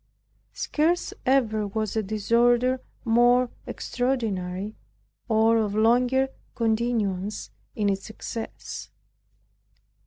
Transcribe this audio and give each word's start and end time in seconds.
Scarce 0.53 1.13
ever 1.27 1.67
was 1.67 1.95
a 1.95 2.01
disorder 2.01 2.81
more 3.05 3.51
extraordinary, 3.67 4.73
or 5.29 5.57
of 5.57 5.75
longer 5.75 6.29
continuance 6.55 7.51
in 7.75 7.87
its 7.87 8.09
excess. 8.09 8.89